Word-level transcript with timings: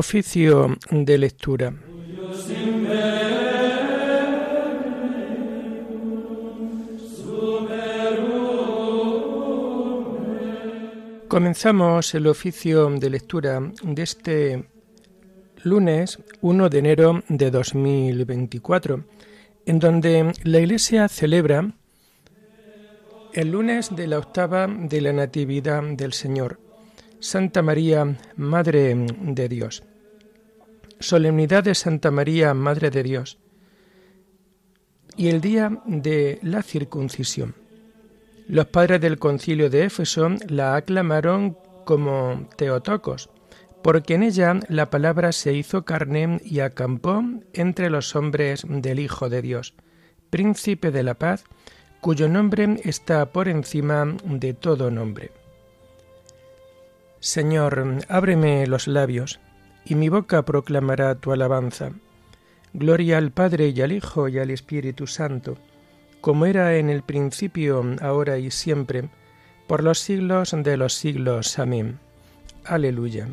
Oficio 0.00 0.78
de 0.90 1.18
lectura. 1.18 1.74
Comenzamos 11.28 12.14
el 12.14 12.26
oficio 12.28 12.88
de 12.88 13.10
lectura 13.10 13.60
de 13.82 14.02
este 14.02 14.64
lunes 15.64 16.18
1 16.40 16.68
de 16.70 16.78
enero 16.78 17.22
de 17.28 17.50
2024, 17.50 19.04
en 19.66 19.78
donde 19.78 20.32
la 20.44 20.60
Iglesia 20.60 21.08
celebra 21.08 21.74
el 23.34 23.50
lunes 23.50 23.94
de 23.94 24.06
la 24.06 24.18
octava 24.18 24.66
de 24.66 25.00
la 25.02 25.12
Natividad 25.12 25.82
del 25.82 26.14
Señor, 26.14 26.58
Santa 27.18 27.60
María, 27.60 28.16
Madre 28.36 28.94
de 28.94 29.48
Dios. 29.50 29.82
Solemnidad 31.00 31.64
de 31.64 31.74
Santa 31.74 32.10
María, 32.10 32.52
Madre 32.52 32.90
de 32.90 33.02
Dios. 33.02 33.38
Y 35.16 35.28
el 35.28 35.40
día 35.40 35.80
de 35.86 36.38
la 36.42 36.62
circuncisión. 36.62 37.54
Los 38.46 38.66
padres 38.66 39.00
del 39.00 39.18
concilio 39.18 39.70
de 39.70 39.84
Éfeso 39.84 40.28
la 40.48 40.76
aclamaron 40.76 41.56
como 41.86 42.46
Teotocos, 42.56 43.30
porque 43.82 44.14
en 44.14 44.24
ella 44.24 44.60
la 44.68 44.90
palabra 44.90 45.32
se 45.32 45.54
hizo 45.54 45.86
carne 45.86 46.38
y 46.44 46.60
acampó 46.60 47.24
entre 47.54 47.88
los 47.88 48.14
hombres 48.14 48.66
del 48.68 48.98
Hijo 48.98 49.30
de 49.30 49.40
Dios, 49.40 49.72
príncipe 50.28 50.90
de 50.90 51.02
la 51.02 51.14
paz, 51.14 51.44
cuyo 52.02 52.28
nombre 52.28 52.78
está 52.84 53.32
por 53.32 53.48
encima 53.48 54.16
de 54.24 54.52
todo 54.52 54.90
nombre. 54.90 55.32
Señor, 57.20 58.00
ábreme 58.08 58.66
los 58.66 58.86
labios, 58.86 59.40
y 59.84 59.94
mi 59.94 60.08
boca 60.08 60.44
proclamará 60.44 61.14
tu 61.14 61.32
alabanza. 61.32 61.92
Gloria 62.72 63.18
al 63.18 63.32
Padre 63.32 63.68
y 63.68 63.80
al 63.80 63.92
Hijo 63.92 64.28
y 64.28 64.38
al 64.38 64.50
Espíritu 64.50 65.06
Santo 65.06 65.56
como 66.20 66.46
era 66.46 66.76
en 66.76 66.90
el 66.90 67.02
principio, 67.02 67.84
ahora 68.00 68.38
y 68.38 68.50
siempre, 68.50 69.08
por 69.66 69.82
los 69.82 69.98
siglos 69.98 70.54
de 70.56 70.76
los 70.76 70.94
siglos. 70.94 71.58
Amén. 71.58 71.98
Aleluya. 72.64 73.28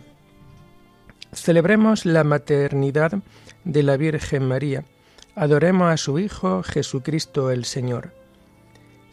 Celebremos 1.34 2.06
la 2.06 2.23
maternidad 2.23 3.20
de 3.66 3.84
la 3.84 3.98
Virgen 3.98 4.48
María. 4.48 4.86
Adoremos 5.36 5.92
a 5.92 5.98
su 5.98 6.18
Hijo 6.20 6.64
Jesucristo 6.64 7.52
el 7.52 7.66
Señor. 7.66 8.14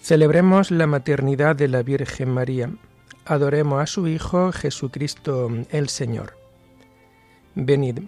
Celebremos 0.01 0.71
la 0.71 0.87
maternidad 0.87 1.57
de 1.57 1.69
la 1.69 1.83
Virgen 1.83 2.31
María. 2.31 2.71
Adoremos 3.25 3.83
a 3.83 3.87
su 3.87 4.07
Hijo 4.07 4.53
Jesucristo 4.53 5.51
el 5.71 5.89
Señor. 5.89 6.44
Venid, 7.55 8.01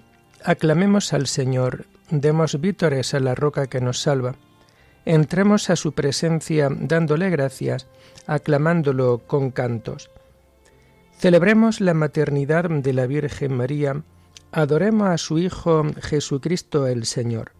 aclamemos 0.45 1.13
al 1.13 1.27
Señor, 1.27 1.87
demos 2.11 2.61
vítores 2.61 3.15
a 3.15 3.21
la 3.21 3.35
roca 3.35 3.67
que 3.67 3.81
nos 3.81 4.01
salva 4.01 4.37
entremos 5.07 5.71
a 5.71 5.77
su 5.77 5.93
presencia 5.93 6.69
dándole 6.71 7.31
gracias, 7.31 7.87
aclamándolo 8.27 9.23
con 9.27 9.51
cantos. 9.53 10.11
Celebremos 11.17 11.81
la 11.81 11.95
maternidad 11.95 12.69
de 12.69 12.93
la 12.93 13.07
Virgen 13.07 13.57
María, 13.57 14.03
adoremos 14.53 15.09
a 15.09 15.17
su 15.17 15.39
Hijo 15.39 15.85
Jesucristo 16.03 16.87
el 16.87 17.07
Señor. 17.07 17.53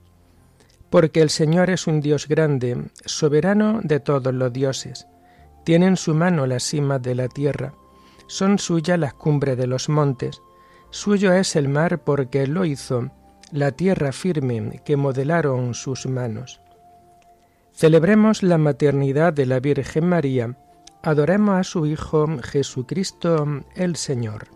Porque 0.91 1.23
el 1.23 1.31
Señor 1.31 1.71
es 1.71 1.87
un 1.87 2.01
Dios 2.01 2.29
grande, 2.29 2.91
soberano 3.05 3.81
de 3.83 4.01
todos 4.01 4.35
los 4.35 4.53
dioses. 4.53 5.07
Tiene 5.65 5.87
en 5.87 5.97
su 5.97 6.15
mano 6.15 6.47
las 6.47 6.65
cimas 6.65 7.01
de 7.03 7.15
la 7.15 7.29
tierra, 7.29 7.75
son 8.27 8.59
suyas 8.59 8.99
las 8.99 9.15
cumbres 9.15 9.57
de 9.57 9.69
los 9.69 9.89
montes. 9.89 10.43
Suyo 10.91 11.33
es 11.33 11.57
el 11.57 11.69
mar 11.69 12.01
porque 12.05 12.47
lo 12.47 12.65
hizo, 12.65 13.11
la 13.53 13.73
tierra 13.73 14.13
firme 14.13 14.81
que 14.85 14.97
modelaron 14.97 15.75
sus 15.75 16.07
manos. 16.07 16.61
Celebremos 17.73 18.43
la 18.43 18.59
maternidad 18.59 19.33
de 19.33 19.47
la 19.47 19.61
Virgen 19.61 20.09
María, 20.09 20.57
adoremos 21.03 21.61
a 21.61 21.65
su 21.65 21.87
Hijo 21.87 22.27
Jesucristo 22.43 23.65
el 23.75 23.97
Señor. 23.97 24.49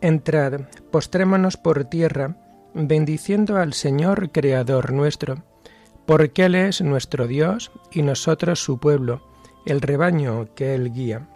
Entrad, 0.00 0.62
postrémonos 0.90 1.56
por 1.56 1.84
tierra, 1.84 2.36
bendiciendo 2.74 3.56
al 3.56 3.72
Señor 3.72 4.30
Creador 4.30 4.92
nuestro, 4.92 5.44
porque 6.06 6.46
Él 6.46 6.54
es 6.54 6.80
nuestro 6.80 7.26
Dios 7.26 7.72
y 7.90 8.02
nosotros 8.02 8.62
su 8.62 8.78
pueblo, 8.78 9.26
el 9.66 9.80
rebaño 9.80 10.54
que 10.54 10.74
Él 10.74 10.92
guía. 10.92 11.28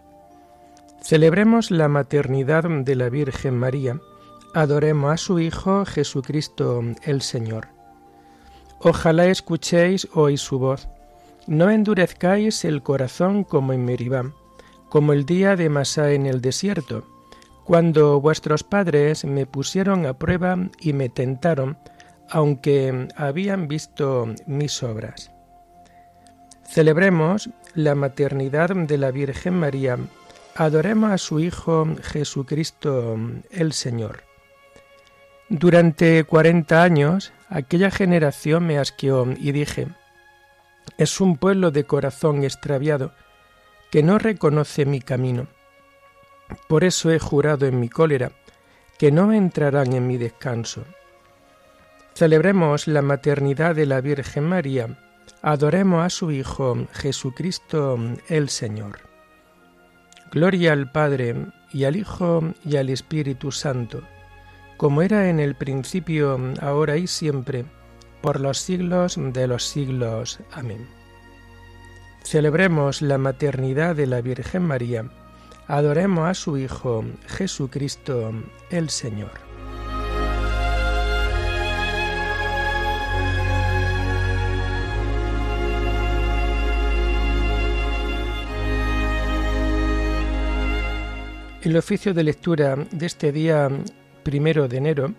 Celebremos 1.03 1.71
la 1.71 1.89
maternidad 1.89 2.65
de 2.65 2.95
la 2.95 3.09
Virgen 3.09 3.57
María, 3.57 4.01
adoremos 4.55 5.13
a 5.13 5.17
su 5.17 5.41
Hijo 5.41 5.85
Jesucristo 5.85 6.83
el 7.03 7.23
Señor. 7.23 7.69
Ojalá 8.81 9.27
escuchéis 9.27 10.09
hoy 10.15 10.37
su 10.37 10.59
voz. 10.59 10.89
No 11.47 11.71
endurezcáis 11.71 12.65
el 12.65 12.83
corazón 12.83 13.45
como 13.45 13.73
en 13.73 13.85
Meribá, 13.85 14.33
como 14.89 15.13
el 15.13 15.25
día 15.25 15.57
de 15.57 15.69
Masá 15.69 16.13
en 16.13 16.27
el 16.27 16.41
desierto, 16.41 17.05
cuando 17.65 18.21
vuestros 18.21 18.63
padres 18.63 19.25
me 19.25 19.47
pusieron 19.47 20.07
a 20.07 20.15
prueba 20.15 20.57
y 20.81 20.93
me 20.93 21.09
tentaron, 21.09 21.79
aunque 22.29 23.09
habían 23.17 23.69
visto 23.69 24.27
mis 24.47 24.83
obras. 24.83 25.31
Celebremos 26.65 27.51
la 27.75 27.95
maternidad 27.95 28.71
de 28.75 28.99
la 28.99 29.11
Virgen 29.11 29.55
María, 29.55 29.99
adoremos 30.55 31.11
a 31.13 31.19
su 31.19 31.41
Hijo 31.41 31.87
Jesucristo 32.03 33.19
el 33.51 33.73
Señor. 33.73 34.25
Durante 35.49 36.25
cuarenta 36.25 36.83
años 36.83 37.33
aquella 37.49 37.91
generación 37.91 38.67
me 38.67 38.79
asqueó 38.79 39.27
y 39.37 39.53
dije, 39.53 39.89
es 40.99 41.21
un 41.21 41.37
pueblo 41.37 41.71
de 41.71 41.85
corazón 41.85 42.45
extraviado 42.45 43.13
que 43.91 44.03
no 44.03 44.19
reconoce 44.19 44.87
mi 44.87 45.01
camino. 45.01 45.49
Por 46.69 46.85
eso 46.85 47.11
he 47.11 47.19
jurado 47.19 47.67
en 47.67 47.81
mi 47.81 47.89
cólera 47.89 48.33
que 48.99 49.11
no 49.11 49.33
entrarán 49.33 49.93
en 49.93 50.07
mi 50.07 50.19
descanso. 50.19 50.85
Celebremos 52.15 52.87
la 52.87 53.03
maternidad 53.03 53.75
de 53.75 53.87
la 53.87 54.01
Virgen 54.01 54.45
María, 54.45 54.99
adoremos 55.43 56.05
a 56.05 56.11
su 56.11 56.31
Hijo 56.31 56.87
Jesucristo 56.93 57.99
el 58.29 58.51
Señor. 58.51 59.10
Gloria 60.31 60.73
al 60.73 60.91
Padre 60.91 61.47
y 61.73 61.85
al 61.85 61.97
Hijo 61.97 62.55
y 62.65 62.77
al 62.77 62.89
Espíritu 62.91 63.53
Santo 63.53 64.03
como 64.81 65.03
era 65.03 65.29
en 65.29 65.41
el 65.41 65.57
principio, 65.57 66.41
ahora 66.63 66.97
y 66.97 67.07
siempre, 67.07 67.67
por 68.23 68.41
los 68.41 68.57
siglos 68.57 69.19
de 69.19 69.47
los 69.47 69.65
siglos. 69.65 70.41
Amén. 70.53 70.89
Celebremos 72.25 73.03
la 73.03 73.19
maternidad 73.19 73.95
de 73.95 74.07
la 74.07 74.23
Virgen 74.23 74.63
María, 74.63 75.05
adoremos 75.67 76.31
a 76.31 76.33
su 76.33 76.57
Hijo 76.57 77.05
Jesucristo 77.27 78.33
el 78.71 78.89
Señor. 78.89 79.50
El 91.63 91.77
oficio 91.77 92.15
de 92.15 92.25
lectura 92.25 92.75
de 92.91 93.05
este 93.05 93.33
día 93.33 93.69
primero 94.23 94.67
de 94.67 94.79
enero, 94.79 95.13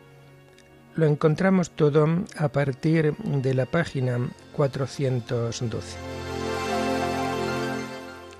lo 0.95 1.05
encontramos 1.05 1.69
todo 1.69 2.07
a 2.35 2.47
partir 2.47 3.15
de 3.17 3.53
la 3.53 3.67
página 3.67 4.17
412. 4.53 5.97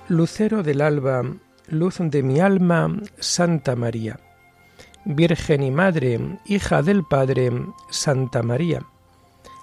Lucero 0.08 0.64
del 0.64 0.80
alba, 0.80 1.22
luz 1.68 1.98
de 2.00 2.24
mi 2.24 2.40
alma, 2.40 2.92
Santa 3.20 3.76
María. 3.76 4.18
Virgen 5.04 5.62
y 5.62 5.70
Madre, 5.70 6.38
hija 6.44 6.82
del 6.82 7.04
Padre, 7.04 7.52
Santa 7.88 8.42
María. 8.42 8.84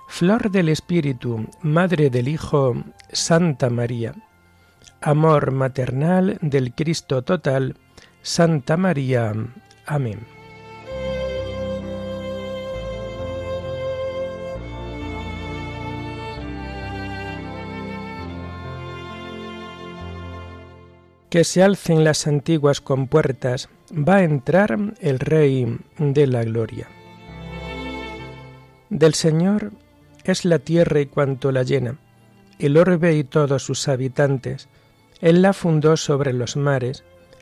Flor 0.07 0.49
del 0.49 0.69
Espíritu, 0.69 1.45
Madre 1.61 2.09
del 2.09 2.29
Hijo, 2.29 2.85
Santa 3.11 3.69
María. 3.69 4.15
Amor 5.01 5.51
maternal 5.51 6.37
del 6.41 6.73
Cristo 6.73 7.21
total, 7.21 7.75
Santa 8.21 8.77
María. 8.77 9.33
Amén. 9.85 10.19
que 21.29 21.43
se 21.43 21.61
alcen 21.61 22.03
las 22.03 22.25
antiguas 22.27 22.81
compuertas, 22.81 23.69
va 23.91 24.17
a 24.17 24.23
entrar 24.23 24.77
el 24.99 25.19
Rey 25.19 25.77
de 25.97 26.27
la 26.27 26.43
Gloria. 26.43 26.87
Del 28.89 29.13
Señor 29.13 29.71
es 30.23 30.43
la 30.43 30.59
tierra 30.59 30.99
y 30.99 31.05
cuanto 31.05 31.51
la 31.51 31.63
llena, 31.63 31.99
el 32.57 32.77
orbe 32.77 33.15
y 33.15 33.23
todos 33.23 33.63
sus 33.63 33.87
habitantes. 33.87 34.67
Él 35.21 35.41
la 35.43 35.53
fundó 35.53 35.97
sobre 35.97 36.33
los 36.33 36.57
mares, 36.57 37.03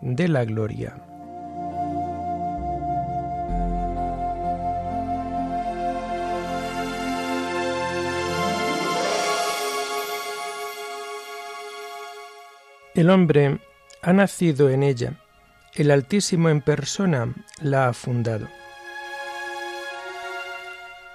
de 0.00 0.28
la 0.28 0.44
gloria. 0.44 0.96
El 12.94 13.08
hombre 13.08 13.60
ha 14.02 14.12
nacido 14.12 14.68
en 14.68 14.82
ella, 14.82 15.14
el 15.74 15.90
Altísimo 15.90 16.48
en 16.48 16.60
persona 16.60 17.32
la 17.62 17.88
ha 17.88 17.92
fundado. 17.92 18.48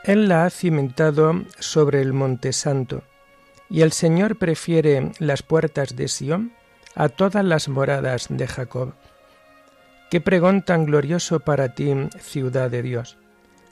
Él 0.04 0.28
la 0.28 0.46
ha 0.46 0.50
cimentado 0.50 1.44
sobre 1.60 2.02
el 2.02 2.14
Monte 2.14 2.54
Santo, 2.54 3.04
y 3.70 3.82
el 3.82 3.92
Señor 3.92 4.38
prefiere 4.38 5.12
las 5.20 5.44
puertas 5.44 5.96
de 5.96 6.08
Sión 6.08 6.54
a 6.96 7.10
todas 7.10 7.44
las 7.44 7.68
moradas 7.68 8.28
de 8.30 8.48
Jacob. 8.48 8.94
Qué 10.10 10.22
pregón 10.22 10.62
tan 10.62 10.86
glorioso 10.86 11.42
para 11.42 11.76
ti, 11.76 11.94
ciudad 12.20 12.72
de 12.72 12.82
Dios. 12.82 13.18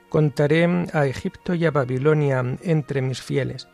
Contaré 0.09 0.87
a 0.93 1.05
Egipto 1.05 1.55
y 1.55 1.65
a 1.65 1.71
Babilonia 1.71 2.43
entre 2.61 3.01
mis 3.01 3.21
fieles. 3.21 3.67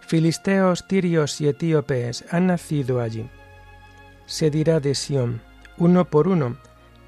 Filisteos, 0.00 0.86
tirios 0.86 1.40
y 1.40 1.48
etíopes 1.48 2.24
han 2.30 2.48
nacido 2.48 3.00
allí. 3.00 3.28
Se 4.26 4.50
dirá 4.50 4.78
de 4.78 4.94
Sión, 4.94 5.40
uno 5.78 6.04
por 6.04 6.28
uno, 6.28 6.56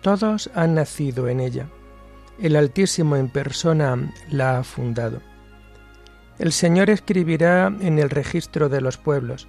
todos 0.00 0.50
han 0.54 0.74
nacido 0.74 1.28
en 1.28 1.40
ella. 1.40 1.68
El 2.40 2.56
Altísimo 2.56 3.16
en 3.16 3.28
persona 3.28 4.12
la 4.30 4.58
ha 4.58 4.64
fundado. 4.64 5.20
El 6.38 6.52
Señor 6.52 6.88
escribirá 6.88 7.66
en 7.80 7.98
el 7.98 8.10
registro 8.10 8.68
de 8.68 8.80
los 8.80 8.96
pueblos, 8.96 9.48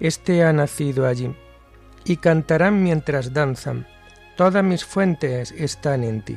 Este 0.00 0.42
ha 0.44 0.52
nacido 0.52 1.06
allí 1.06 1.34
y 2.04 2.16
cantarán 2.16 2.82
mientras 2.82 3.32
danzan. 3.32 3.86
Todas 4.36 4.64
mis 4.64 4.84
fuentes 4.84 5.52
están 5.52 6.04
en 6.04 6.22
ti. 6.22 6.36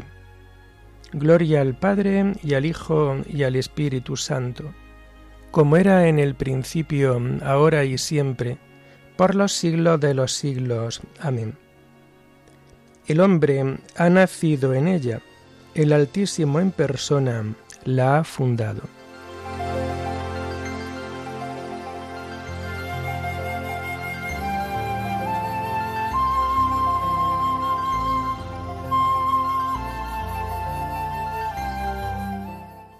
Gloria 1.13 1.61
al 1.61 1.75
Padre 1.75 2.33
y 2.43 2.53
al 2.53 2.65
Hijo 2.65 3.17
y 3.27 3.43
al 3.43 3.55
Espíritu 3.55 4.17
Santo, 4.17 4.73
como 5.51 5.77
era 5.77 6.07
en 6.07 6.19
el 6.19 6.35
principio, 6.35 7.21
ahora 7.43 7.85
y 7.85 7.97
siempre, 7.97 8.57
por 9.15 9.33
los 9.33 9.53
siglos 9.53 9.99
de 9.99 10.13
los 10.13 10.33
siglos. 10.33 11.01
Amén. 11.19 11.55
El 13.07 13.21
hombre 13.21 13.77
ha 13.95 14.09
nacido 14.09 14.73
en 14.73 14.87
ella, 14.87 15.21
el 15.73 15.93
Altísimo 15.93 16.59
en 16.59 16.71
persona 16.71 17.55
la 17.85 18.19
ha 18.19 18.23
fundado. 18.23 18.81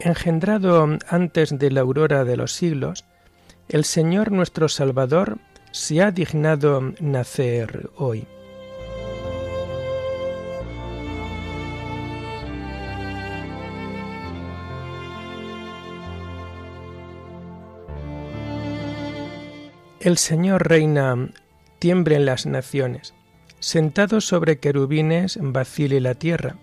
Engendrado 0.07 0.87
antes 1.09 1.57
de 1.57 1.69
la 1.69 1.81
aurora 1.81 2.23
de 2.23 2.37
los 2.37 2.53
siglos, 2.53 3.05
el 3.69 3.83
Señor 3.83 4.31
nuestro 4.31 4.69
Salvador 4.69 5.37
se 5.71 6.01
ha 6.01 6.11
dignado 6.11 6.93
nacer 6.99 7.89
hoy. 7.97 8.25
El 19.99 20.17
Señor 20.17 20.69
reina, 20.69 21.31
tiembre 21.79 22.15
en 22.15 22.25
las 22.25 22.45
naciones, 22.45 23.13
sentado 23.59 24.21
sobre 24.21 24.59
querubines 24.59 25.37
vacile 25.41 25.99
la 25.99 26.15
tierra. 26.15 26.55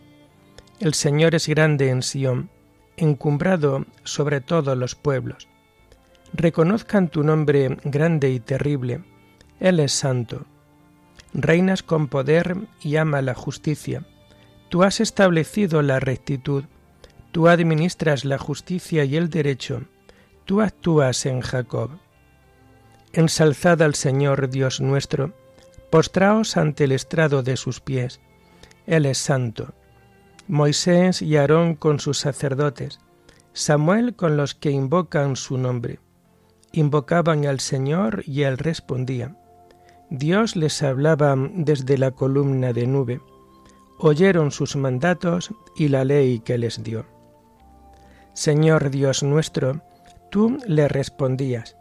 El 0.81 0.95
Señor 0.95 1.35
es 1.35 1.47
grande 1.47 1.91
en 1.91 2.03
Sión, 2.03 2.49
encumbrado 2.97 3.87
sobre 4.05 4.41
todos 4.41 4.77
los 4.77 4.95
pueblos. 4.95 5.49
Reconozcan 6.33 7.09
tu 7.09 7.23
nombre 7.23 7.79
grande 7.85 8.31
y 8.31 8.41
terrible, 8.41 9.05
Él 9.61 9.81
es 9.81 9.93
santo. 9.93 10.47
Reinas 11.33 11.83
con 11.83 12.09
poder 12.09 12.57
y 12.81 12.97
ama 12.97 13.23
la 13.23 13.35
justicia. 13.35 14.05
Tú 14.69 14.83
has 14.83 15.01
establecido 15.01 15.83
la 15.83 16.01
rectitud, 16.01 16.65
tú 17.33 17.49
administras 17.49 18.25
la 18.25 18.39
justicia 18.39 19.05
y 19.05 19.17
el 19.17 19.31
derecho, 19.31 19.83
tú 20.45 20.61
actúas 20.61 21.27
en 21.27 21.41
Jacob. 21.41 21.91
Ensalzad 23.13 23.83
al 23.83 23.95
Señor 23.95 24.51
Dios 24.51 24.81
nuestro, 24.81 25.33
postraos 25.91 26.57
ante 26.57 26.85
el 26.85 26.93
estrado 26.93 27.45
de 27.45 27.57
sus 27.57 27.81
pies. 27.81 28.21
Él 28.87 29.07
es 29.07 29.19
santo. 29.19 29.75
Moisés 30.49 31.23
y 31.23 31.39
Aarón 31.39 31.75
con 31.75 32.01
sus 32.01 32.19
sacerdotes, 32.19 33.01
Samuel 33.55 34.15
con 34.15 34.37
los 34.37 34.55
que 34.55 34.71
invocan 34.71 35.37
su 35.37 35.57
nombre. 35.57 36.01
Invocaban 36.73 37.47
al 37.47 37.61
Señor 37.61 38.23
y 38.27 38.43
él 38.43 38.59
respondía. 38.59 39.37
Dios 40.11 40.55
les 40.55 40.83
hablaba 40.83 41.35
desde 41.37 41.97
la 41.97 42.11
columna 42.11 42.75
de 42.75 42.87
nube. 42.87 43.23
Oyeron 43.99 44.51
sus 44.51 44.77
mandatos 44.77 45.51
y 45.77 45.89
la 45.89 46.05
ley 46.05 46.41
que 46.41 46.59
les 46.59 46.83
dio. 46.83 47.07
Señor 48.35 48.91
Dios 48.91 49.23
nuestro, 49.23 49.81
tú 50.31 50.59
le 50.67 50.89
respondías. 50.89 51.77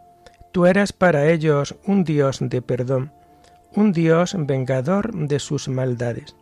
Tú 0.53 0.67
eras 0.67 0.93
para 0.93 1.29
ellos 1.29 1.75
un 1.85 2.05
Dios 2.05 2.37
de 2.39 2.61
perdón, 2.61 3.11
un 3.75 3.91
Dios 3.91 4.35
vengador 4.37 5.13
de 5.13 5.39
sus 5.39 5.67
maldades 5.67 6.35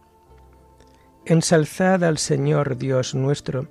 Ensalzad 1.25 2.03
al 2.03 2.17
Señor 2.17 2.77
Dios 2.77 3.13
nuestro, 3.13 3.67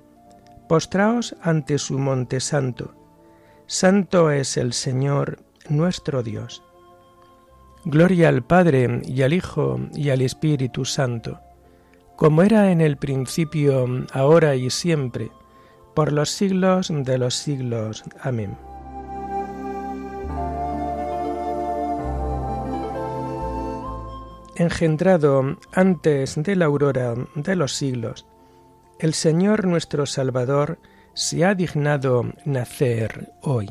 postraos 0.69 1.35
ante 1.41 1.77
su 1.79 1.99
monte 1.99 2.39
santo. 2.39 2.95
Santo 3.67 4.31
es 4.31 4.55
el 4.55 4.71
Señor 4.71 5.39
nuestro 5.67 6.23
Dios. 6.23 6.63
Gloria 7.83 8.29
al 8.29 8.41
Padre 8.41 9.01
y 9.03 9.21
al 9.23 9.33
Hijo 9.33 9.81
y 9.93 10.11
al 10.11 10.21
Espíritu 10.21 10.85
Santo, 10.85 11.41
como 12.15 12.41
era 12.41 12.71
en 12.71 12.79
el 12.79 12.95
principio, 12.95 13.85
ahora 14.13 14.55
y 14.55 14.69
siempre, 14.69 15.29
por 15.93 16.13
los 16.13 16.29
siglos 16.29 16.89
de 16.89 17.17
los 17.17 17.35
siglos. 17.35 18.03
Amén. 18.21 18.70
Engendrado 24.55 25.57
antes 25.73 26.41
de 26.41 26.55
la 26.55 26.65
aurora 26.65 27.15
de 27.35 27.55
los 27.55 27.75
siglos, 27.75 28.25
el 28.99 29.13
Señor 29.13 29.65
nuestro 29.65 30.05
Salvador 30.05 30.79
se 31.13 31.43
ha 31.45 31.55
dignado 31.55 32.23
nacer 32.45 33.31
hoy. 33.41 33.67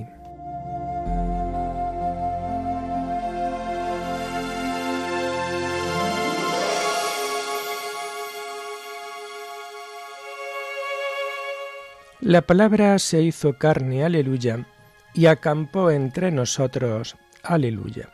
La 12.20 12.42
palabra 12.42 12.98
se 12.98 13.22
hizo 13.22 13.54
carne, 13.54 14.04
aleluya, 14.04 14.66
y 15.14 15.26
acampó 15.26 15.90
entre 15.90 16.30
nosotros, 16.30 17.16
aleluya. 17.42 18.10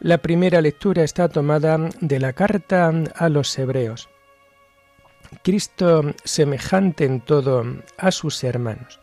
La 0.00 0.18
primera 0.18 0.60
lectura 0.60 1.02
está 1.02 1.28
tomada 1.28 1.76
de 2.00 2.20
la 2.20 2.32
carta 2.32 2.92
a 3.16 3.28
los 3.28 3.58
hebreos. 3.58 4.08
Cristo 5.42 6.14
semejante 6.22 7.04
en 7.04 7.20
todo 7.20 7.64
a 7.96 8.12
sus 8.12 8.44
hermanos. 8.44 9.00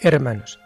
Hermanos, 0.00 0.60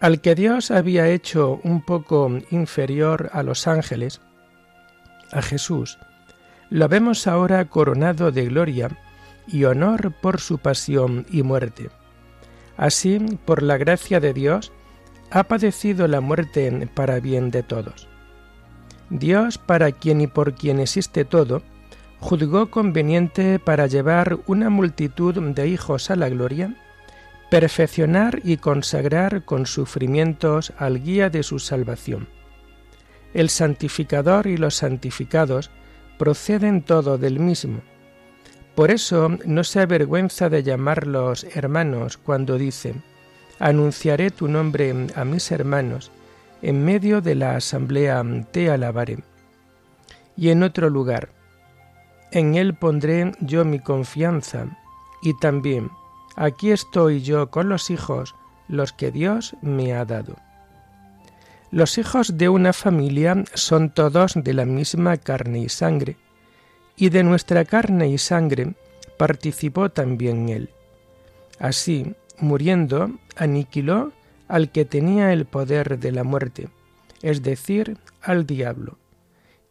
al 0.00 0.20
que 0.20 0.34
Dios 0.34 0.70
había 0.70 1.08
hecho 1.08 1.60
un 1.64 1.82
poco 1.82 2.30
inferior 2.50 3.30
a 3.32 3.42
los 3.42 3.66
ángeles, 3.66 4.20
a 5.30 5.40
Jesús, 5.40 5.98
lo 6.68 6.88
vemos 6.88 7.26
ahora 7.26 7.64
coronado 7.64 8.32
de 8.32 8.46
gloria 8.46 8.90
y 9.46 9.64
honor 9.64 10.12
por 10.20 10.40
su 10.40 10.58
pasión 10.58 11.24
y 11.30 11.42
muerte. 11.42 11.88
Así, 12.76 13.18
por 13.46 13.62
la 13.62 13.78
gracia 13.78 14.20
de 14.20 14.34
Dios, 14.34 14.72
ha 15.32 15.44
padecido 15.44 16.06
la 16.08 16.20
muerte 16.20 16.88
para 16.94 17.18
bien 17.18 17.50
de 17.50 17.62
todos. 17.62 18.06
Dios, 19.10 19.58
para 19.58 19.92
quien 19.92 20.20
y 20.20 20.26
por 20.26 20.54
quien 20.54 20.78
existe 20.78 21.24
todo, 21.24 21.62
juzgó 22.20 22.70
conveniente 22.70 23.58
para 23.58 23.86
llevar 23.86 24.38
una 24.46 24.70
multitud 24.70 25.34
de 25.34 25.66
hijos 25.68 26.10
a 26.10 26.16
la 26.16 26.28
gloria, 26.28 26.76
perfeccionar 27.50 28.40
y 28.44 28.58
consagrar 28.58 29.44
con 29.44 29.66
sufrimientos 29.66 30.72
al 30.78 31.02
guía 31.02 31.30
de 31.30 31.42
su 31.42 31.58
salvación. 31.58 32.28
El 33.34 33.48
santificador 33.48 34.46
y 34.46 34.56
los 34.56 34.76
santificados 34.76 35.70
proceden 36.18 36.82
todo 36.82 37.18
del 37.18 37.40
mismo, 37.40 37.80
por 38.74 38.90
eso 38.90 39.36
no 39.44 39.64
se 39.64 39.80
avergüenza 39.80 40.48
de 40.48 40.62
llamarlos 40.62 41.44
hermanos 41.54 42.16
cuando 42.16 42.56
dice, 42.56 42.94
Anunciaré 43.62 44.32
tu 44.32 44.48
nombre 44.48 44.92
a 45.14 45.24
mis 45.24 45.52
hermanos, 45.52 46.10
en 46.62 46.84
medio 46.84 47.20
de 47.20 47.36
la 47.36 47.54
asamblea 47.54 48.20
te 48.50 48.68
alabaré. 48.68 49.18
Y 50.36 50.48
en 50.48 50.64
otro 50.64 50.90
lugar, 50.90 51.28
en 52.32 52.56
él 52.56 52.74
pondré 52.74 53.30
yo 53.38 53.64
mi 53.64 53.78
confianza, 53.78 54.66
y 55.22 55.38
también, 55.38 55.92
aquí 56.34 56.72
estoy 56.72 57.22
yo 57.22 57.52
con 57.52 57.68
los 57.68 57.90
hijos, 57.90 58.34
los 58.66 58.92
que 58.92 59.12
Dios 59.12 59.54
me 59.62 59.94
ha 59.94 60.04
dado. 60.04 60.34
Los 61.70 61.98
hijos 61.98 62.36
de 62.36 62.48
una 62.48 62.72
familia 62.72 63.44
son 63.54 63.94
todos 63.94 64.32
de 64.34 64.54
la 64.54 64.64
misma 64.64 65.18
carne 65.18 65.60
y 65.60 65.68
sangre, 65.68 66.16
y 66.96 67.10
de 67.10 67.22
nuestra 67.22 67.64
carne 67.64 68.08
y 68.08 68.18
sangre 68.18 68.74
participó 69.18 69.88
también 69.88 70.48
él. 70.48 70.70
Así, 71.60 72.16
muriendo, 72.42 73.10
aniquiló 73.36 74.12
al 74.48 74.70
que 74.70 74.84
tenía 74.84 75.32
el 75.32 75.46
poder 75.46 75.98
de 75.98 76.12
la 76.12 76.24
muerte, 76.24 76.68
es 77.22 77.42
decir, 77.42 77.96
al 78.20 78.46
diablo, 78.46 78.98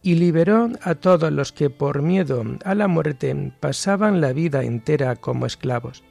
y 0.01 0.15
liberó 0.15 0.69
a 0.81 0.95
todos 0.95 1.31
los 1.31 1.51
que 1.51 1.69
por 1.69 2.01
miedo 2.01 2.43
a 2.65 2.73
la 2.73 2.87
muerte 2.87 3.53
pasaban 3.59 4.21
la 4.21 4.33
vida 4.33 4.63
entera 4.63 5.15
como 5.15 5.45
esclavos. 5.45 6.03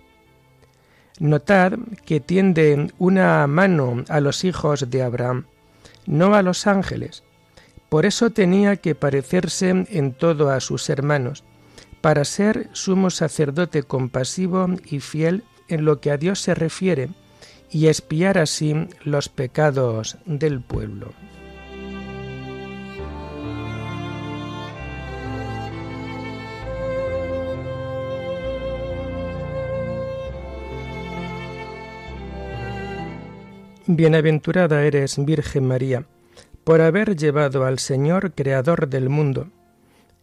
Notad 1.19 1.73
que 2.07 2.21
tiende 2.21 2.93
una 2.99 3.47
mano 3.47 4.05
a 4.09 4.21
los 4.21 4.45
hijos 4.45 4.89
de 4.89 5.03
Abraham, 5.03 5.47
no 6.07 6.35
a 6.35 6.43
los 6.43 6.67
ángeles, 6.67 7.25
por 7.89 8.07
eso 8.07 8.31
tenía 8.31 8.77
que 8.77 8.95
parecerse 8.95 9.71
en 9.89 10.13
todo 10.13 10.51
a 10.51 10.61
sus 10.61 10.89
hermanos, 10.89 11.43
para 12.01 12.25
ser 12.25 12.71
sumo 12.73 13.11
sacerdote 13.11 13.83
compasivo 13.83 14.69
y 14.87 15.01
fiel 15.01 15.45
en 15.71 15.85
lo 15.85 16.01
que 16.01 16.11
a 16.11 16.17
Dios 16.17 16.41
se 16.41 16.55
refiere, 16.55 17.09
y 17.71 17.87
espiar 17.87 18.39
así 18.39 18.75
los 19.05 19.29
pecados 19.29 20.19
del 20.27 20.61
pueblo. 20.61 21.13
Bienaventurada 33.87 34.85
eres, 34.85 35.17
Virgen 35.25 35.67
María, 35.67 36.05
por 36.63 36.81
haber 36.81 37.17
llevado 37.17 37.65
al 37.65 37.81
Señor, 37.81 38.35
Creador 38.35 38.89
del 38.89 39.09
mundo. 39.09 39.49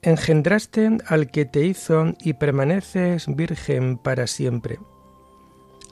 Engendraste 0.01 0.97
al 1.05 1.31
que 1.31 1.43
te 1.43 1.65
hizo 1.65 2.13
y 2.21 2.33
permaneces 2.33 3.25
virgen 3.27 3.97
para 3.97 4.25
siempre. 4.27 4.79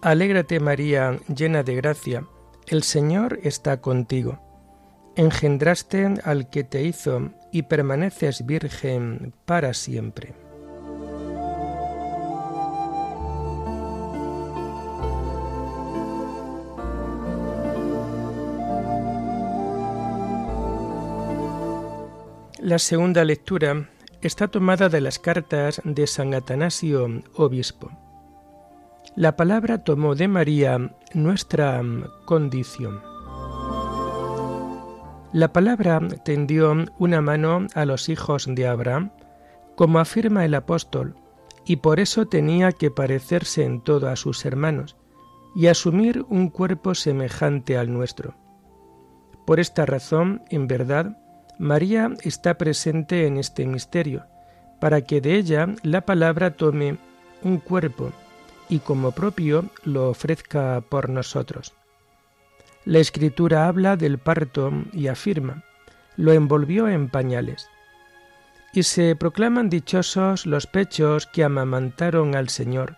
Alégrate 0.06 0.60
María, 0.60 1.20
llena 1.36 1.64
de 1.64 1.74
gracia, 1.74 2.28
el 2.68 2.84
Señor 2.84 3.40
está 3.42 3.82
contigo. 3.82 4.40
Engendraste 5.16 6.14
al 6.24 6.48
que 6.52 6.64
te 6.64 6.84
hizo 6.84 7.32
y 7.52 7.64
permaneces 7.64 8.46
virgen 8.46 9.34
para 9.46 9.74
siempre. 9.74 10.36
La 22.60 22.78
segunda 22.78 23.26
lectura 23.26 23.90
está 24.22 24.50
tomada 24.50 24.88
de 24.88 25.02
las 25.02 25.18
cartas 25.18 25.82
de 25.84 26.06
San 26.06 26.36
Atanasio, 26.36 27.24
obispo. 27.34 28.05
La 29.14 29.36
palabra 29.36 29.84
tomó 29.84 30.16
de 30.16 30.28
María 30.28 30.92
nuestra 31.14 31.82
condición. 32.26 33.02
La 35.32 35.54
palabra 35.54 36.02
tendió 36.24 36.76
una 36.98 37.22
mano 37.22 37.68
a 37.76 37.86
los 37.86 38.10
hijos 38.10 38.48
de 38.50 38.68
Abraham, 38.68 39.12
como 39.76 40.00
afirma 40.00 40.44
el 40.44 40.54
apóstol, 40.54 41.16
y 41.66 41.78
por 41.78 42.00
eso 42.00 42.26
tenía 42.26 42.72
que 42.72 42.92
parecerse 42.92 43.64
en 43.64 43.82
todo 43.82 44.10
a 44.10 44.16
sus 44.16 44.46
hermanos 44.46 44.98
y 45.56 45.68
asumir 45.68 46.26
un 46.28 46.50
cuerpo 46.50 46.94
semejante 46.94 47.78
al 47.78 47.94
nuestro. 47.94 48.36
Por 49.46 49.62
esta 49.62 49.86
razón, 49.86 50.44
en 50.50 50.68
verdad, 50.68 51.18
María 51.58 52.12
está 52.24 52.58
presente 52.58 53.28
en 53.28 53.38
este 53.38 53.66
misterio, 53.66 54.26
para 54.82 55.02
que 55.02 55.22
de 55.22 55.36
ella 55.36 55.68
la 55.84 56.02
palabra 56.02 56.58
tome 56.58 56.98
un 57.44 57.60
cuerpo 57.60 58.12
y 58.70 58.80
como 58.80 59.12
propio 59.12 59.66
lo 59.84 60.10
ofrezca 60.10 60.82
por 60.82 61.10
nosotros. 61.10 61.74
La 62.86 63.00
escritura 63.00 63.68
habla 63.68 63.98
del 63.98 64.20
parto 64.20 64.72
y 64.94 65.08
afirma, 65.08 65.64
lo 66.18 66.34
envolvió 66.34 66.88
en 66.88 67.10
pañales. 67.10 67.70
Y 68.74 68.84
se 68.84 69.16
proclaman 69.16 69.70
dichosos 69.70 70.46
los 70.46 70.68
pechos 70.68 71.28
que 71.28 71.44
amamantaron 71.44 72.36
al 72.36 72.50
Señor, 72.50 72.98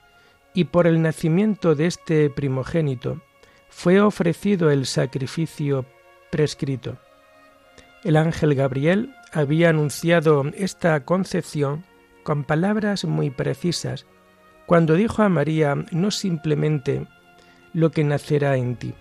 y 0.53 0.65
por 0.65 0.87
el 0.87 1.01
nacimiento 1.01 1.75
de 1.75 1.85
este 1.85 2.29
primogénito 2.29 3.21
fue 3.69 4.01
ofrecido 4.01 4.71
el 4.71 4.85
sacrificio 4.85 5.85
prescrito. 6.31 6.97
El 8.03 8.17
ángel 8.17 8.55
Gabriel 8.55 9.13
había 9.31 9.69
anunciado 9.69 10.43
esta 10.55 11.05
concepción 11.05 11.83
con 12.23 12.43
palabras 12.43 13.05
muy 13.05 13.29
precisas 13.29 14.05
cuando 14.67 14.95
dijo 14.95 15.23
a 15.23 15.29
María 15.29 15.75
no 15.91 16.11
simplemente 16.11 17.07
lo 17.73 17.89
que 17.89 18.03
nacerá 18.03 18.57
en 18.57 18.75
ti, 18.75 18.93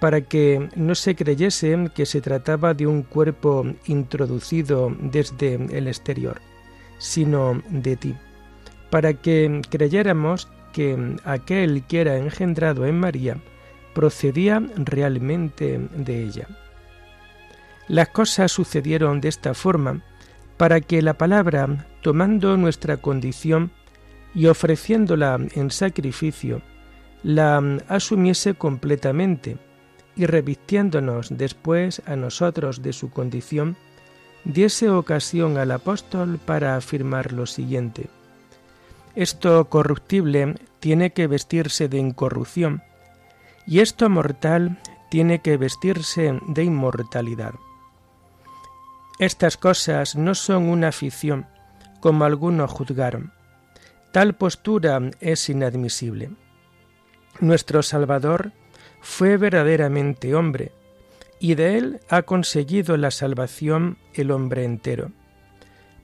para 0.00 0.20
que 0.20 0.68
no 0.74 0.94
se 0.94 1.14
creyese 1.14 1.88
que 1.94 2.04
se 2.04 2.20
trataba 2.20 2.74
de 2.74 2.86
un 2.86 3.02
cuerpo 3.02 3.64
introducido 3.86 4.94
desde 5.00 5.54
el 5.54 5.86
exterior, 5.86 6.42
sino 6.98 7.62
de 7.70 7.96
ti, 7.96 8.14
para 8.90 9.14
que 9.14 9.62
creyéramos 9.70 10.48
que 10.72 11.16
aquel 11.24 11.84
que 11.84 12.00
era 12.00 12.18
engendrado 12.18 12.86
en 12.86 12.98
María 12.98 13.38
procedía 13.94 14.60
realmente 14.76 15.78
de 15.96 16.24
ella. 16.24 16.48
Las 17.86 18.08
cosas 18.08 18.50
sucedieron 18.50 19.20
de 19.20 19.28
esta 19.28 19.54
forma 19.54 20.02
para 20.56 20.80
que 20.80 21.02
la 21.02 21.14
palabra, 21.14 21.86
tomando 22.02 22.56
nuestra 22.56 22.96
condición 22.96 23.70
y 24.36 24.46
ofreciéndola 24.48 25.40
en 25.54 25.70
sacrificio, 25.70 26.60
la 27.22 27.56
asumiese 27.88 28.52
completamente 28.52 29.56
y 30.14 30.26
revistiéndonos 30.26 31.28
después 31.30 32.02
a 32.04 32.16
nosotros 32.16 32.82
de 32.82 32.92
su 32.92 33.10
condición, 33.10 33.76
diese 34.44 34.90
ocasión 34.90 35.56
al 35.56 35.72
apóstol 35.72 36.38
para 36.38 36.76
afirmar 36.76 37.32
lo 37.32 37.46
siguiente. 37.46 38.10
Esto 39.14 39.70
corruptible 39.70 40.56
tiene 40.80 41.12
que 41.14 41.26
vestirse 41.26 41.88
de 41.88 41.96
incorrupción, 41.96 42.82
y 43.66 43.80
esto 43.80 44.10
mortal 44.10 44.78
tiene 45.08 45.40
que 45.40 45.56
vestirse 45.56 46.38
de 46.46 46.62
inmortalidad. 46.62 47.54
Estas 49.18 49.56
cosas 49.56 50.14
no 50.14 50.34
son 50.34 50.68
una 50.68 50.92
ficción, 50.92 51.46
como 52.00 52.26
algunos 52.26 52.70
juzgaron. 52.70 53.35
Tal 54.12 54.34
postura 54.34 55.00
es 55.20 55.48
inadmisible. 55.48 56.30
Nuestro 57.40 57.82
Salvador 57.82 58.52
fue 59.00 59.36
verdaderamente 59.36 60.34
hombre, 60.34 60.72
y 61.38 61.54
de 61.54 61.76
él 61.78 62.00
ha 62.08 62.22
conseguido 62.22 62.96
la 62.96 63.10
salvación 63.10 63.98
el 64.14 64.30
hombre 64.30 64.64
entero. 64.64 65.12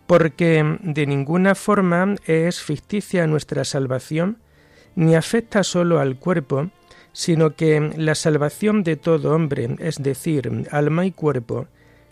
Porque 0.06 0.78
de 0.82 1.06
ninguna 1.06 1.54
forma 1.54 2.16
es 2.26 2.60
ficticia 2.60 3.26
nuestra 3.26 3.64
salvación, 3.64 4.38
ni 4.94 5.14
afecta 5.14 5.64
sólo 5.64 6.00
al 6.00 6.18
cuerpo, 6.18 6.70
sino 7.12 7.56
que 7.56 7.92
la 7.96 8.14
salvación 8.14 8.82
de 8.82 8.96
todo 8.96 9.34
hombre, 9.34 9.76
es 9.78 10.02
decir, 10.02 10.68
alma 10.70 11.06
y 11.06 11.12
cuerpo, 11.12 11.66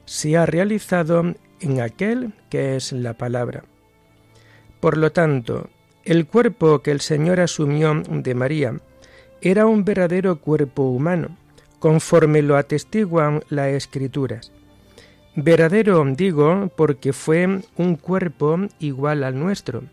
se 0.04 0.37
ha 0.37 0.47
realizado 0.47 1.35
en 1.61 1.80
aquel 1.80 2.32
que 2.49 2.76
es 2.76 2.92
la 2.92 3.14
palabra. 3.14 3.64
Por 4.80 4.97
lo 4.97 5.12
tanto, 5.12 5.68
el 6.10 6.26
cuerpo 6.26 6.82
que 6.82 6.90
el 6.90 7.00
Señor 7.00 7.38
asumió 7.38 8.02
de 8.08 8.34
María 8.34 8.80
era 9.40 9.66
un 9.66 9.84
verdadero 9.84 10.40
cuerpo 10.40 10.82
humano, 10.82 11.36
conforme 11.78 12.42
lo 12.42 12.56
atestiguan 12.56 13.44
las 13.48 13.68
escrituras. 13.68 14.50
Verdadero 15.36 16.04
digo 16.04 16.68
porque 16.74 17.12
fue 17.12 17.60
un 17.76 17.94
cuerpo 17.94 18.58
igual 18.80 19.22
al 19.22 19.38
nuestro, 19.38 19.84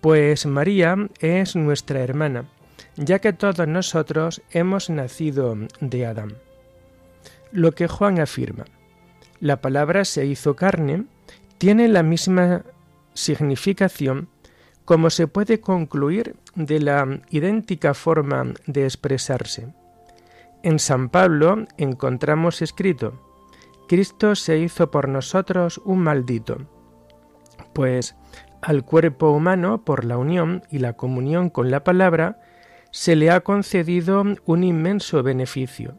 pues 0.00 0.46
María 0.46 0.94
es 1.18 1.56
nuestra 1.56 2.02
hermana, 2.02 2.48
ya 2.94 3.18
que 3.18 3.32
todos 3.32 3.66
nosotros 3.66 4.42
hemos 4.52 4.90
nacido 4.90 5.56
de 5.80 6.06
Adán. 6.06 6.36
Lo 7.50 7.72
que 7.72 7.88
Juan 7.88 8.20
afirma, 8.20 8.64
la 9.40 9.60
palabra 9.60 10.04
se 10.04 10.24
hizo 10.24 10.54
carne, 10.54 11.06
tiene 11.58 11.88
la 11.88 12.04
misma 12.04 12.62
significación 13.12 14.28
como 14.88 15.10
se 15.10 15.26
puede 15.26 15.60
concluir 15.60 16.36
de 16.54 16.80
la 16.80 17.20
idéntica 17.28 17.92
forma 17.92 18.54
de 18.66 18.84
expresarse. 18.84 19.68
En 20.62 20.78
San 20.78 21.10
Pablo 21.10 21.66
encontramos 21.76 22.62
escrito, 22.62 23.12
Cristo 23.86 24.34
se 24.34 24.56
hizo 24.56 24.90
por 24.90 25.06
nosotros 25.06 25.78
un 25.84 25.98
maldito, 25.98 26.56
pues 27.74 28.16
al 28.62 28.82
cuerpo 28.82 29.30
humano, 29.30 29.84
por 29.84 30.06
la 30.06 30.16
unión 30.16 30.62
y 30.70 30.78
la 30.78 30.94
comunión 30.94 31.50
con 31.50 31.70
la 31.70 31.84
palabra, 31.84 32.40
se 32.90 33.14
le 33.14 33.30
ha 33.30 33.40
concedido 33.40 34.24
un 34.46 34.64
inmenso 34.64 35.22
beneficio. 35.22 35.98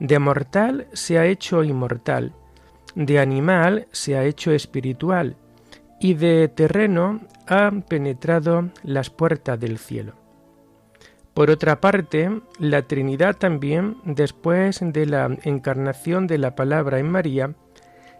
De 0.00 0.18
mortal 0.18 0.88
se 0.92 1.20
ha 1.20 1.26
hecho 1.26 1.62
inmortal, 1.62 2.34
de 2.96 3.20
animal 3.20 3.86
se 3.92 4.16
ha 4.16 4.24
hecho 4.24 4.50
espiritual, 4.50 5.36
y 6.00 6.14
de 6.14 6.48
terreno 6.48 7.20
ha 7.46 7.70
penetrado 7.88 8.70
las 8.82 9.10
puertas 9.10 9.58
del 9.58 9.78
cielo. 9.78 10.14
Por 11.34 11.50
otra 11.50 11.80
parte, 11.80 12.40
la 12.58 12.82
Trinidad 12.82 13.36
también, 13.36 13.98
después 14.04 14.80
de 14.82 15.06
la 15.06 15.36
encarnación 15.44 16.26
de 16.26 16.38
la 16.38 16.56
palabra 16.56 16.98
en 16.98 17.08
María, 17.08 17.54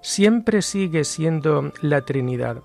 siempre 0.03 0.63
sigue 0.63 1.05
siendo 1.05 1.73
la 1.83 2.03
Trinidad, 2.03 2.63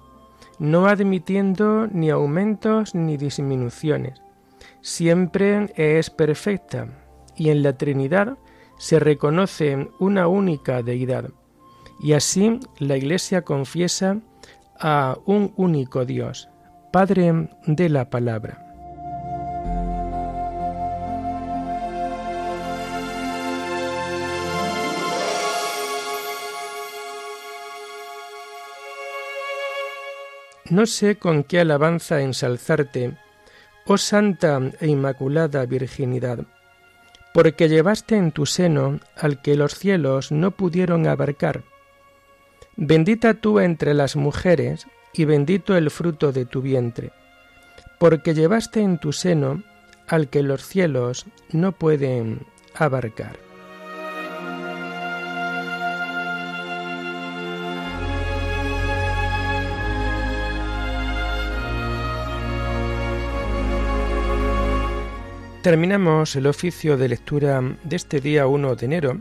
no 0.60 0.86
admitiendo 0.86 1.88
ni 1.88 2.12
aumentos 2.12 2.94
ni 2.94 3.18
disminuciones. 3.18 4.22
Siempre 4.82 5.74
es 5.76 6.10
perfecta 6.10 6.88
y 7.36 7.50
en 7.50 7.64
la 7.64 7.78
Trinidad 7.78 8.38
se 8.78 9.00
reconoce 9.00 9.90
una 10.00 10.28
única 10.28 10.84
deidad. 10.84 11.32
Y 12.00 12.14
así 12.14 12.60
la 12.80 12.98
Iglesia 12.98 13.44
confiesa 13.44 14.20
a 14.80 15.18
un 15.26 15.54
único 15.56 16.06
Dios, 16.06 16.50
Padre 16.92 17.50
de 17.66 17.90
la 17.90 18.10
Palabra. 18.10 18.64
No 30.70 30.86
sé 30.86 31.18
con 31.18 31.44
qué 31.44 31.60
alabanza 31.60 32.22
ensalzarte, 32.22 33.18
oh 33.86 33.98
santa 33.98 34.60
e 34.80 34.88
inmaculada 34.88 35.66
virginidad, 35.66 36.46
porque 37.34 37.70
llevaste 37.70 38.16
en 38.16 38.32
tu 38.32 38.46
seno 38.46 39.00
al 39.16 39.42
que 39.42 39.56
los 39.56 39.76
cielos 39.76 40.32
no 40.32 40.52
pudieron 40.52 41.06
abarcar. 41.06 41.64
Bendita 42.76 43.36
tú 43.36 43.60
entre 43.60 43.94
las 43.94 44.16
mujeres, 44.16 44.88
y 45.14 45.26
bendito 45.26 45.78
el 45.78 45.92
fruto 45.92 46.32
de 46.32 46.46
tu 46.46 46.62
vientre, 46.64 47.12
porque 48.00 48.34
llevaste 48.34 48.82
en 48.82 48.98
tu 48.98 49.14
seno 49.14 49.62
al 50.08 50.28
que 50.28 50.42
los 50.42 50.66
cielos 50.66 51.28
no 51.52 51.72
pueden 51.74 52.48
abarcar. 52.74 53.38
Terminamos 65.62 66.36
el 66.36 66.48
oficio 66.48 66.98
de 66.98 67.08
lectura 67.08 67.62
de 67.84 67.96
este 67.96 68.20
día 68.20 68.48
1 68.48 68.76
de 68.76 68.86
enero 68.86 69.18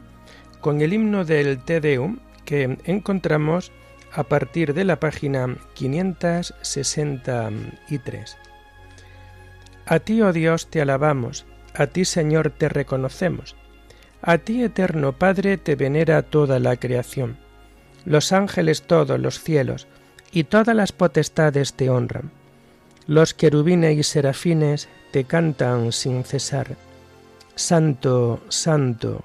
con 0.61 0.81
el 0.81 0.93
himno 0.93 1.25
del 1.25 1.63
Te 1.63 1.81
Deum 1.81 2.19
que 2.45 2.79
encontramos 2.85 3.73
a 4.13 4.25
partir 4.25 4.75
de 4.75 4.85
la 4.85 5.01
página 5.01 5.57
563. 5.75 8.37
A 9.87 9.99
ti, 9.99 10.21
oh 10.23 10.33
Dios, 10.33 10.69
te 10.69 10.81
alabamos, 10.81 11.45
a 11.75 11.87
ti, 11.87 12.05
Señor, 12.05 12.51
te 12.51 12.69
reconocemos, 12.69 13.57
a 14.21 14.39
ti, 14.39 14.63
eterno 14.63 15.13
Padre, 15.13 15.57
te 15.57 15.75
venera 15.75 16.23
toda 16.23 16.61
la 16.61 16.77
creación, 16.77 17.39
los 18.05 18.33
ángeles 18.33 18.83
todos, 18.83 19.19
los 19.19 19.41
cielos, 19.41 19.89
y 20.31 20.45
todas 20.45 20.77
las 20.77 20.93
potestades 20.93 21.73
te 21.75 21.91
honran. 21.91 22.31
Los 23.07 23.35
querubines 23.35 23.99
y 23.99 24.03
serafines 24.03 24.89
te 25.11 25.25
cantan 25.25 25.93
sin 25.93 26.25
cesar. 26.25 26.77
Santo, 27.55 28.41
santo, 28.49 29.25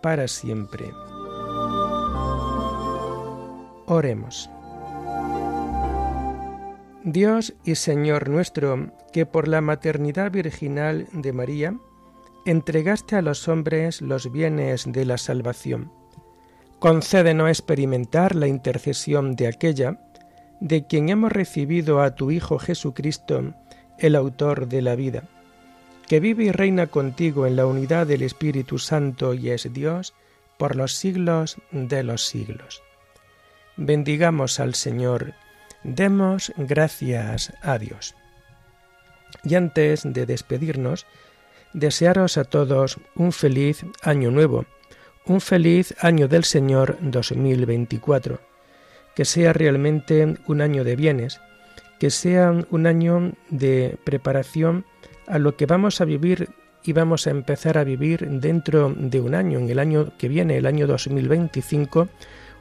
para 0.00 0.28
siempre. 0.28 0.92
Oremos. 3.86 4.50
Dios 7.04 7.54
y 7.64 7.76
Señor 7.76 8.28
nuestro, 8.28 8.92
que 9.12 9.24
por 9.24 9.48
la 9.48 9.60
maternidad 9.60 10.30
virginal 10.30 11.06
de 11.12 11.32
María 11.32 11.74
entregaste 12.44 13.16
a 13.16 13.22
los 13.22 13.48
hombres 13.48 14.02
los 14.02 14.30
bienes 14.30 14.84
de 14.90 15.04
la 15.04 15.16
salvación, 15.16 15.90
concédenos 16.78 17.48
experimentar 17.48 18.34
la 18.34 18.46
intercesión 18.46 19.36
de 19.36 19.46
aquella 19.46 20.00
de 20.60 20.86
quien 20.86 21.08
hemos 21.08 21.32
recibido 21.32 22.02
a 22.02 22.14
tu 22.14 22.30
Hijo 22.30 22.58
Jesucristo, 22.58 23.54
el 23.98 24.16
autor 24.16 24.68
de 24.68 24.82
la 24.82 24.96
vida, 24.96 25.24
que 26.08 26.20
vive 26.20 26.44
y 26.44 26.52
reina 26.52 26.86
contigo 26.86 27.46
en 27.46 27.56
la 27.56 27.66
unidad 27.66 28.06
del 28.06 28.22
Espíritu 28.22 28.78
Santo 28.78 29.34
y 29.34 29.50
es 29.50 29.72
Dios 29.72 30.14
por 30.56 30.74
los 30.74 30.94
siglos 30.94 31.56
de 31.70 32.02
los 32.02 32.26
siglos. 32.26 32.82
Bendigamos 33.76 34.58
al 34.58 34.74
Señor, 34.74 35.34
demos 35.84 36.52
gracias 36.56 37.52
a 37.62 37.78
Dios. 37.78 38.14
Y 39.44 39.54
antes 39.54 40.02
de 40.04 40.26
despedirnos, 40.26 41.06
desearos 41.74 42.38
a 42.38 42.44
todos 42.44 42.98
un 43.14 43.32
feliz 43.32 43.84
año 44.02 44.30
nuevo, 44.30 44.64
un 45.26 45.40
feliz 45.40 45.94
año 46.00 46.26
del 46.26 46.44
Señor 46.44 46.96
2024 47.02 48.40
que 49.18 49.24
sea 49.24 49.52
realmente 49.52 50.36
un 50.46 50.60
año 50.60 50.84
de 50.84 50.94
bienes, 50.94 51.40
que 51.98 52.08
sea 52.08 52.54
un 52.70 52.86
año 52.86 53.32
de 53.50 53.98
preparación 54.04 54.84
a 55.28 55.38
lo 55.38 55.56
que 55.56 55.66
vamos 55.66 56.00
a 56.00 56.04
vivir 56.04 56.50
y 56.84 56.92
vamos 56.92 57.26
a 57.26 57.30
empezar 57.30 57.78
a 57.78 57.84
vivir 57.84 58.28
dentro 58.28 58.94
de 58.96 59.20
un 59.20 59.34
año, 59.34 59.58
en 59.58 59.68
el 59.68 59.78
año 59.78 60.12
que 60.18 60.28
viene, 60.28 60.56
el 60.56 60.66
año 60.66 60.86
2025, 60.86 62.08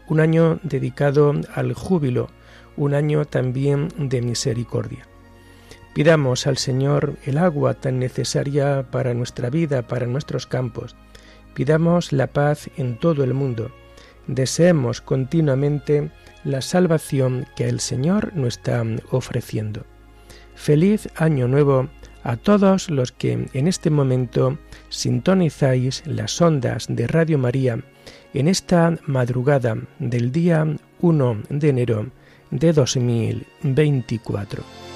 un 0.08 0.20
año 0.20 0.60
dedicado 0.64 1.34
al 1.54 1.74
júbilo, 1.74 2.30
un 2.76 2.94
año 2.94 3.26
también 3.26 3.90
de 3.98 4.22
misericordia. 4.22 5.08
Pidamos 5.94 6.46
al 6.46 6.58
Señor 6.58 7.16
el 7.26 7.38
agua 7.38 7.74
tan 7.74 8.00
necesaria 8.00 8.86
para 8.92 9.14
nuestra 9.14 9.50
vida, 9.50 9.88
para 9.88 10.06
nuestros 10.06 10.46
campos. 10.46 10.96
Pidamos 11.56 12.12
la 12.12 12.28
paz 12.28 12.70
en 12.78 13.00
todo 13.00 13.24
el 13.24 13.34
mundo. 13.34 13.72
Deseemos 14.28 15.02
continuamente 15.02 16.12
la 16.44 16.62
salvación 16.62 17.48
que 17.56 17.68
el 17.68 17.80
Señor 17.80 18.36
nos 18.36 18.58
está 18.58 18.84
ofreciendo. 19.10 19.86
Feliz 20.54 21.10
año 21.16 21.48
nuevo 21.48 21.88
a 22.28 22.36
todos 22.36 22.90
los 22.90 23.14
que 23.14 23.48
en 23.54 23.68
este 23.68 23.90
momento 23.90 24.58
sintonizáis 24.90 26.04
las 26.06 26.42
ondas 26.42 26.88
de 26.90 27.08
Radio 27.08 27.38
María 27.38 27.80
en 28.34 28.50
esta 28.50 28.98
madrugada 29.06 29.78
del 30.00 30.34
día 30.34 30.68
1 31.00 31.44
de 31.50 31.70
enero 31.70 32.08
de 32.52 32.74
2024. 32.74 34.87